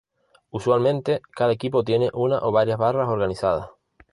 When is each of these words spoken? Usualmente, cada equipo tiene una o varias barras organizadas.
Usualmente, 0.49 1.21
cada 1.31 1.51
equipo 1.53 1.83
tiene 1.83 2.09
una 2.15 2.39
o 2.39 2.51
varias 2.51 2.79
barras 2.79 3.07
organizadas. 3.07 3.69